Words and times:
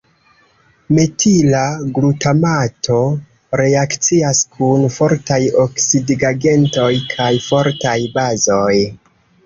Metila 0.99 1.59
glutamato 1.97 2.97
reakcias 3.63 4.43
kun 4.57 4.89
fortaj 4.99 5.41
oksidigagentoj 5.69 6.93
kaj 7.17 7.33
fortaj 7.49 7.99
bazoj. 8.19 8.77